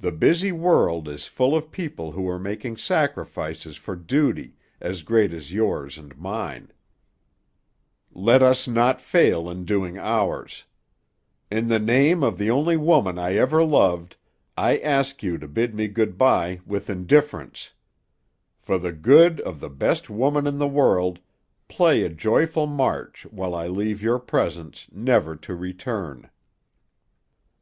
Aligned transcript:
The 0.00 0.12
busy 0.12 0.50
world 0.50 1.08
is 1.08 1.26
full 1.26 1.54
of 1.54 1.70
people 1.70 2.12
who 2.12 2.26
are 2.26 2.38
making 2.38 2.78
sacrifices 2.78 3.76
for 3.76 3.94
duty 3.94 4.54
as 4.80 5.02
great 5.02 5.30
as 5.30 5.52
yours 5.52 5.98
and 5.98 6.16
mine; 6.16 6.72
let 8.12 8.42
us 8.42 8.66
not 8.66 8.98
fail 9.02 9.50
in 9.50 9.66
doing 9.66 9.98
ours. 9.98 10.64
In 11.50 11.68
the 11.68 11.78
name 11.78 12.22
of 12.22 12.38
the 12.38 12.50
only 12.50 12.78
woman 12.78 13.18
I 13.18 13.34
ever 13.34 13.62
loved, 13.62 14.16
I 14.56 14.78
ask 14.78 15.22
you 15.22 15.36
to 15.36 15.46
bid 15.46 15.74
me 15.74 15.86
good 15.86 16.16
by 16.16 16.62
with 16.64 16.88
indifference. 16.88 17.74
For 18.58 18.78
the 18.78 18.92
good 18.92 19.38
of 19.42 19.60
the 19.60 19.68
best 19.68 20.08
woman 20.08 20.46
in 20.46 20.56
the 20.56 20.66
world, 20.66 21.18
play 21.68 22.04
a 22.04 22.08
joyful 22.08 22.66
march 22.66 23.26
while 23.30 23.54
I 23.54 23.66
leave 23.66 24.02
your 24.02 24.18
presence, 24.18 24.88
never 24.90 25.36
to 25.36 25.54
return." 25.54 26.30